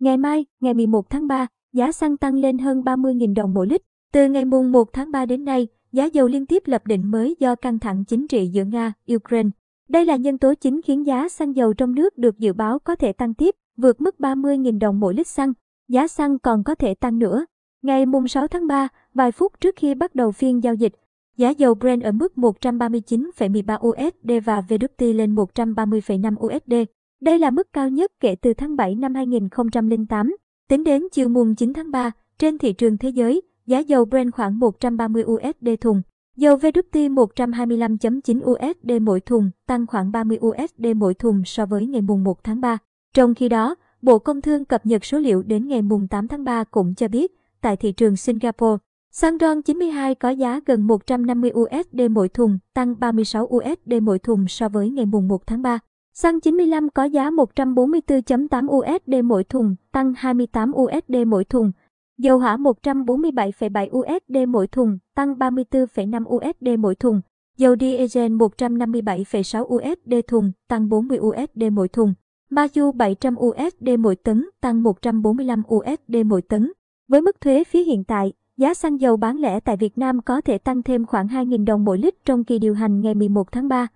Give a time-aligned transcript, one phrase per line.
[0.00, 3.82] Ngày mai, ngày 11 tháng 3, giá xăng tăng lên hơn 30.000 đồng mỗi lít.
[4.12, 7.36] Từ ngày mùng 1 tháng 3 đến nay, giá dầu liên tiếp lập đỉnh mới
[7.38, 9.48] do căng thẳng chính trị giữa Nga, Ukraine.
[9.88, 12.96] Đây là nhân tố chính khiến giá xăng dầu trong nước được dự báo có
[12.96, 15.52] thể tăng tiếp, vượt mức 30.000 đồng mỗi lít xăng.
[15.88, 17.44] Giá xăng còn có thể tăng nữa.
[17.82, 20.92] Ngày mùng 6 tháng 3, vài phút trước khi bắt đầu phiên giao dịch,
[21.36, 26.90] giá dầu Brent ở mức 139,13 USD và WTI lên 130,5 USD.
[27.20, 30.36] Đây là mức cao nhất kể từ tháng 7 năm 2008.
[30.68, 34.32] Tính đến chiều mùng 9 tháng 3, trên thị trường thế giới, giá dầu Brent
[34.32, 36.02] khoảng 130 USD thùng.
[36.36, 42.00] Dầu WT 125.9 USD mỗi thùng, tăng khoảng 30 USD mỗi thùng so với ngày
[42.00, 42.78] mùng 1 tháng 3.
[43.14, 46.44] Trong khi đó, Bộ Công Thương cập nhật số liệu đến ngày mùng 8 tháng
[46.44, 48.78] 3 cũng cho biết, tại thị trường Singapore,
[49.10, 54.48] xăng RON 92 có giá gần 150 USD mỗi thùng, tăng 36 USD mỗi thùng
[54.48, 55.78] so với ngày mùng 1 tháng 3.
[56.22, 61.72] Xăng 95 có giá 144.8 USD mỗi thùng, tăng 28 USD mỗi thùng.
[62.18, 67.20] Dầu hỏa 147,7 USD mỗi thùng, tăng 34,5 USD mỗi thùng.
[67.56, 72.14] Dầu diesel 157,6 USD thùng, tăng 40 USD mỗi thùng.
[72.50, 76.72] Mayu 700 USD mỗi tấn, tăng 145 USD mỗi tấn.
[77.08, 80.40] Với mức thuế phí hiện tại, giá xăng dầu bán lẻ tại Việt Nam có
[80.40, 83.68] thể tăng thêm khoảng 2.000 đồng mỗi lít trong kỳ điều hành ngày 11 tháng
[83.68, 83.88] 3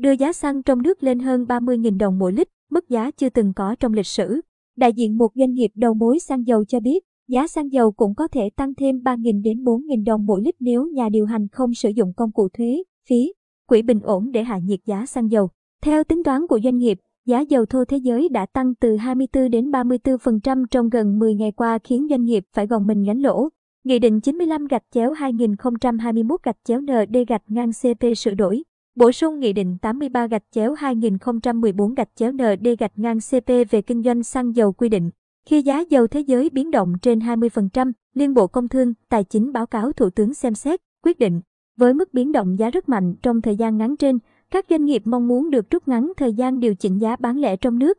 [0.00, 3.52] đưa giá xăng trong nước lên hơn 30.000 đồng mỗi lít, mức giá chưa từng
[3.56, 4.40] có trong lịch sử.
[4.76, 8.14] Đại diện một doanh nghiệp đầu mối xăng dầu cho biết, giá xăng dầu cũng
[8.14, 11.74] có thể tăng thêm 3.000 đến 4.000 đồng mỗi lít nếu nhà điều hành không
[11.74, 13.32] sử dụng công cụ thuế, phí,
[13.68, 15.48] quỹ bình ổn để hạ nhiệt giá xăng dầu.
[15.82, 19.50] Theo tính toán của doanh nghiệp, giá dầu thô thế giới đã tăng từ 24
[19.50, 23.48] đến 34% trong gần 10 ngày qua khiến doanh nghiệp phải gồng mình gánh lỗ.
[23.84, 28.62] Nghị định 95 gạch chéo 2021 gạch chéo ND gạch ngang CP sửa đổi.
[28.94, 33.82] Bổ sung Nghị định 83 gạch chéo 2014 gạch chéo ND gạch ngang CP về
[33.82, 35.10] kinh doanh xăng dầu quy định.
[35.46, 39.52] Khi giá dầu thế giới biến động trên 20%, Liên Bộ Công Thương, Tài chính
[39.52, 41.40] báo cáo Thủ tướng xem xét, quyết định.
[41.76, 44.18] Với mức biến động giá rất mạnh trong thời gian ngắn trên,
[44.50, 47.56] các doanh nghiệp mong muốn được rút ngắn thời gian điều chỉnh giá bán lẻ
[47.56, 47.98] trong nước.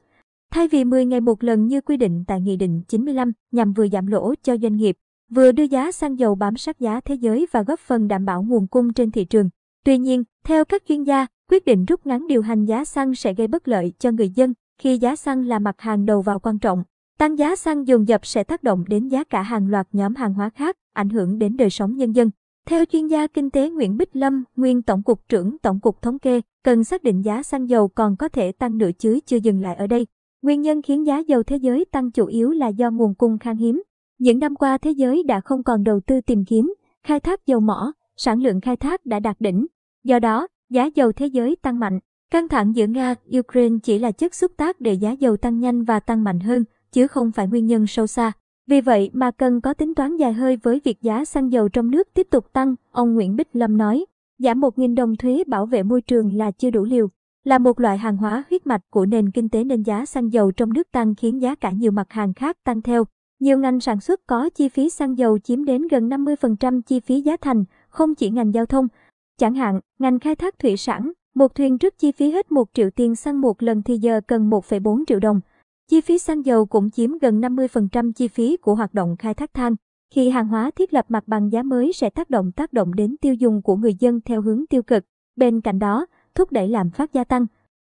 [0.52, 3.88] Thay vì 10 ngày một lần như quy định tại Nghị định 95 nhằm vừa
[3.88, 4.97] giảm lỗ cho doanh nghiệp,
[5.29, 8.44] vừa đưa giá xăng dầu bám sát giá thế giới và góp phần đảm bảo
[8.44, 9.50] nguồn cung trên thị trường.
[9.86, 13.34] Tuy nhiên, theo các chuyên gia, quyết định rút ngắn điều hành giá xăng sẽ
[13.34, 16.59] gây bất lợi cho người dân khi giá xăng là mặt hàng đầu vào quan
[16.59, 16.84] trọng.
[17.18, 20.34] Tăng giá xăng dồn dập sẽ tác động đến giá cả hàng loạt nhóm hàng
[20.34, 22.30] hóa khác, ảnh hưởng đến đời sống nhân dân.
[22.68, 26.20] Theo chuyên gia kinh tế Nguyễn Bích Lâm, nguyên Tổng cục trưởng Tổng cục Thống
[26.20, 29.62] kê, cần xác định giá xăng dầu còn có thể tăng nữa chứ chưa dừng
[29.62, 30.08] lại ở đây.
[30.41, 33.58] Nguyên nhân khiến giá dầu thế giới tăng chủ yếu là do nguồn cung khan
[33.58, 33.84] hiếm.
[34.20, 37.59] Những năm qua thế giới đã không còn đầu tư tìm kiếm, khai thác dầu
[37.59, 37.94] mỏ,
[38.24, 39.66] sản lượng khai thác đã đạt đỉnh.
[40.04, 42.00] Do đó, giá dầu thế giới tăng mạnh.
[42.32, 45.84] Căng thẳng giữa Nga, Ukraine chỉ là chất xúc tác để giá dầu tăng nhanh
[45.84, 48.32] và tăng mạnh hơn, chứ không phải nguyên nhân sâu xa.
[48.68, 51.92] Vì vậy mà cần có tính toán dài hơi với việc giá xăng dầu trong
[51.92, 54.06] nước tiếp tục tăng, ông Nguyễn Bích Lâm nói.
[54.40, 57.08] Giảm 1.000 đồng thuế bảo vệ môi trường là chưa đủ liều.
[57.44, 60.52] Là một loại hàng hóa huyết mạch của nền kinh tế nên giá xăng dầu
[60.52, 63.03] trong nước tăng khiến giá cả nhiều mặt hàng khác tăng theo.
[63.42, 67.22] Nhiều ngành sản xuất có chi phí xăng dầu chiếm đến gần 50% chi phí
[67.22, 68.88] giá thành, không chỉ ngành giao thông.
[69.38, 72.90] Chẳng hạn, ngành khai thác thủy sản, một thuyền trước chi phí hết 1 triệu
[72.90, 75.41] tiền xăng một lần thì giờ cần 1,4 triệu đồng.
[75.88, 79.53] Chi phí xăng dầu cũng chiếm gần 50% chi phí của hoạt động khai thác
[79.53, 79.75] than.
[80.13, 83.16] Khi hàng hóa thiết lập mặt bằng giá mới sẽ tác động tác động đến
[83.22, 85.03] tiêu dùng của người dân theo hướng tiêu cực.
[85.35, 87.46] Bên cạnh đó, thúc đẩy lạm phát gia tăng.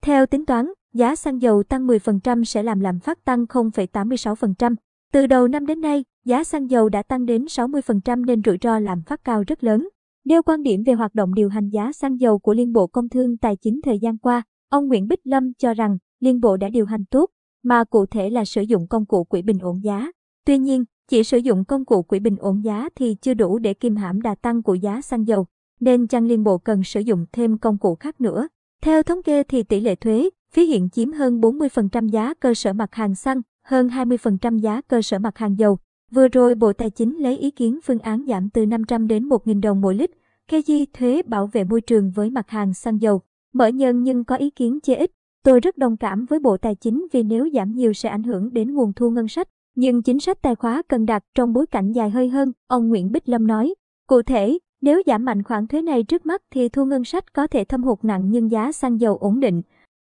[0.01, 4.75] Theo tính toán, giá xăng dầu tăng 10% sẽ làm lạm phát tăng 0,86%.
[5.13, 8.79] Từ đầu năm đến nay, giá xăng dầu đã tăng đến 60% nên rủi ro
[8.79, 9.89] lạm phát cao rất lớn.
[10.25, 13.09] Nêu quan điểm về hoạt động điều hành giá xăng dầu của Liên Bộ Công
[13.09, 16.69] Thương Tài chính thời gian qua, ông Nguyễn Bích Lâm cho rằng Liên Bộ đã
[16.69, 17.29] điều hành tốt,
[17.63, 20.11] mà cụ thể là sử dụng công cụ quỹ bình ổn giá.
[20.45, 23.73] Tuy nhiên, chỉ sử dụng công cụ quỹ bình ổn giá thì chưa đủ để
[23.73, 25.45] kiềm hãm đà tăng của giá xăng dầu,
[25.79, 28.47] nên chăng Liên Bộ cần sử dụng thêm công cụ khác nữa.
[28.81, 32.73] Theo thống kê thì tỷ lệ thuế, phí hiện chiếm hơn 40% giá cơ sở
[32.73, 35.77] mặt hàng xăng, hơn 20% giá cơ sở mặt hàng dầu.
[36.11, 39.61] Vừa rồi Bộ Tài chính lấy ý kiến phương án giảm từ 500 đến 1.000
[39.61, 40.11] đồng mỗi lít,
[40.51, 43.21] KG thuế bảo vệ môi trường với mặt hàng xăng dầu.
[43.53, 45.11] Mở nhân nhưng có ý kiến chê ít.
[45.43, 48.53] Tôi rất đồng cảm với Bộ Tài chính vì nếu giảm nhiều sẽ ảnh hưởng
[48.53, 49.47] đến nguồn thu ngân sách.
[49.75, 53.11] Nhưng chính sách tài khóa cần đặt trong bối cảnh dài hơi hơn, ông Nguyễn
[53.11, 53.75] Bích Lâm nói.
[54.07, 57.47] Cụ thể, nếu giảm mạnh khoản thuế này trước mắt thì thu ngân sách có
[57.47, 59.61] thể thâm hụt nặng nhưng giá xăng dầu ổn định.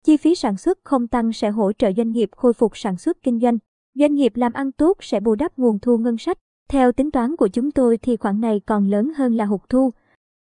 [0.05, 3.23] Chi phí sản xuất không tăng sẽ hỗ trợ doanh nghiệp khôi phục sản xuất
[3.23, 3.59] kinh doanh.
[3.95, 6.39] Doanh nghiệp làm ăn tốt sẽ bù đắp nguồn thu ngân sách.
[6.69, 9.91] Theo tính toán của chúng tôi thì khoản này còn lớn hơn là hụt thu.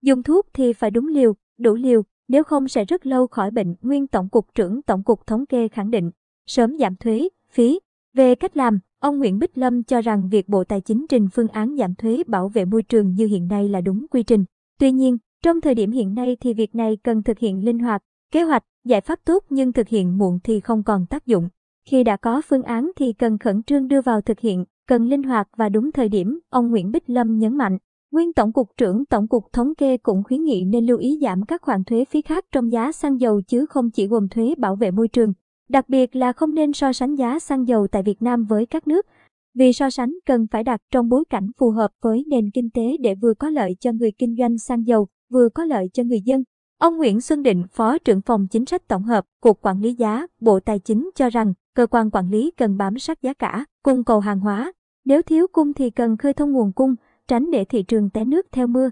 [0.02, 3.76] Dùng thuốc thì phải đúng liều, đủ liều, nếu không sẽ rất lâu khỏi bệnh,
[3.82, 6.12] nguyên Tổng cục trưởng Tổng cục Thống kê khẳng định.
[6.46, 7.80] Sớm giảm thuế, phí.
[8.14, 11.48] Về cách làm, Ông Nguyễn Bích Lâm cho rằng việc Bộ Tài chính trình phương
[11.48, 14.46] án giảm thuế bảo vệ môi trường như hiện nay là đúng quy trình.
[14.80, 18.04] Tuy nhiên, trong thời điểm hiện nay thì việc này cần thực hiện linh hoạt,
[18.32, 21.50] kế hoạch, giải pháp tốt nhưng thực hiện muộn thì không còn tác dụng.
[21.88, 25.24] Khi đã có phương án thì cần khẩn trương đưa vào thực hiện, cần linh
[25.24, 27.78] hoạt và đúng thời điểm, ông Nguyễn Bích Lâm nhấn mạnh.
[28.12, 31.46] Nguyên Tổng cục trưởng Tổng cục Thống kê cũng khuyến nghị nên lưu ý giảm
[31.46, 34.76] các khoản thuế phí khác trong giá xăng dầu chứ không chỉ gồm thuế bảo
[34.76, 35.34] vệ môi trường.
[35.70, 38.88] Đặc biệt là không nên so sánh giá xăng dầu tại Việt Nam với các
[38.88, 39.06] nước,
[39.56, 42.98] vì so sánh cần phải đặt trong bối cảnh phù hợp với nền kinh tế
[43.00, 46.22] để vừa có lợi cho người kinh doanh xăng dầu, vừa có lợi cho người
[46.26, 46.44] dân.
[46.80, 50.28] Ông Nguyễn Xuân Định, Phó trưởng phòng chính sách tổng hợp, Cục Quản lý giá,
[50.40, 54.04] Bộ Tài chính cho rằng, cơ quan quản lý cần bám sát giá cả, cung
[54.04, 54.72] cầu hàng hóa.
[55.06, 56.96] Nếu thiếu cung thì cần khơi thông nguồn cung,
[57.28, 58.90] tránh để thị trường té nước theo mưa.